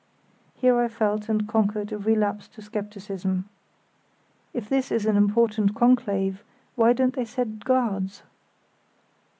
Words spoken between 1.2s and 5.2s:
and conquered a relapse to scepticism. "If this is an